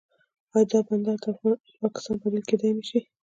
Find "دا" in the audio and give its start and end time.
0.71-0.79